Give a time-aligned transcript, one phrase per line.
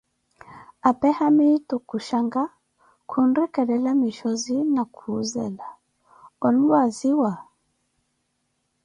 [0.89, 2.49] apee haamitu khushankah,
[3.09, 5.67] khunrikelela mishozi na kuuzela:
[6.45, 7.31] onlwaziwa?